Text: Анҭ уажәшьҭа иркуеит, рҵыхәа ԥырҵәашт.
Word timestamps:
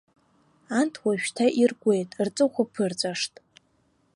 Анҭ 0.79 0.93
уажәшьҭа 1.05 1.45
иркуеит, 1.61 2.09
рҵыхәа 2.25 2.63
ԥырҵәашт. 2.73 3.33